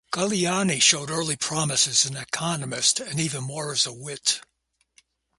Galiani 0.11 0.81
showed 0.81 1.11
early 1.11 1.35
promise 1.35 1.87
as 1.87 2.07
an 2.07 2.17
economist, 2.17 2.99
and 2.99 3.19
even 3.19 3.43
more 3.43 3.71
as 3.71 3.85
a 3.85 3.93
wit. 3.93 4.41